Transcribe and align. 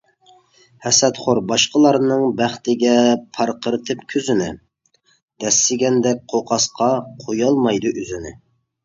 ھەسەتخور 0.83 1.39
باشقىلارنىڭ 1.49 2.23
بەختىگە 2.39 2.95
پارقىرىتىپ 3.39 4.01
كۆزىنى، 4.15 4.47
دەسسىگەندەك 5.45 6.25
قوقاسقا 6.35 6.89
قويالمايدۇ 7.27 7.93
ئۆزىنى. 8.01 8.35